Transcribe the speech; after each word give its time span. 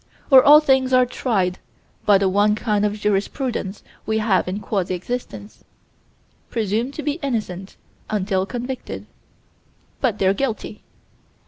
Or 0.31 0.41
all 0.43 0.59
things 0.59 0.93
are 0.93 1.05
tried 1.05 1.59
by 2.07 2.17
the 2.17 2.25
only 2.27 2.55
kind 2.55 2.87
of 2.87 2.99
jurisprudence 2.99 3.83
we 4.07 4.17
have 4.17 4.47
in 4.47 4.59
quasi 4.59 4.95
existence: 4.95 5.63
Presumed 6.49 6.95
to 6.95 7.03
be 7.03 7.19
innocent 7.21 7.75
until 8.09 8.47
convicted 8.47 9.05
but 10.01 10.17
they're 10.17 10.33
guilty. 10.33 10.81